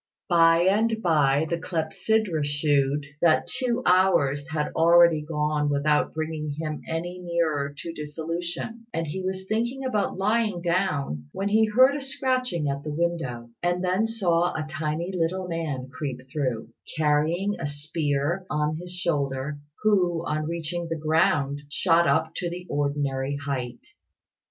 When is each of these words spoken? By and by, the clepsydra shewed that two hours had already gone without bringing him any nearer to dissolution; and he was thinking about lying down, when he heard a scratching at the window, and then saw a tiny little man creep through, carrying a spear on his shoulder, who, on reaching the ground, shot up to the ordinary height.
By 0.29 0.63
and 0.63 0.99
by, 1.03 1.45
the 1.47 1.59
clepsydra 1.59 2.43
shewed 2.43 3.05
that 3.21 3.45
two 3.45 3.83
hours 3.85 4.49
had 4.49 4.71
already 4.75 5.21
gone 5.21 5.69
without 5.69 6.11
bringing 6.15 6.55
him 6.59 6.81
any 6.89 7.19
nearer 7.19 7.71
to 7.77 7.93
dissolution; 7.93 8.87
and 8.95 9.05
he 9.05 9.21
was 9.21 9.45
thinking 9.45 9.85
about 9.85 10.17
lying 10.17 10.63
down, 10.63 11.29
when 11.33 11.49
he 11.49 11.65
heard 11.67 11.95
a 11.95 12.01
scratching 12.01 12.67
at 12.67 12.83
the 12.83 12.89
window, 12.91 13.51
and 13.61 13.83
then 13.83 14.07
saw 14.07 14.55
a 14.55 14.65
tiny 14.67 15.13
little 15.15 15.47
man 15.47 15.87
creep 15.91 16.21
through, 16.31 16.69
carrying 16.97 17.57
a 17.59 17.67
spear 17.67 18.47
on 18.49 18.77
his 18.77 18.91
shoulder, 18.91 19.59
who, 19.83 20.23
on 20.25 20.47
reaching 20.47 20.87
the 20.89 20.95
ground, 20.97 21.61
shot 21.69 22.07
up 22.07 22.33
to 22.37 22.49
the 22.49 22.65
ordinary 22.71 23.35
height. 23.35 23.85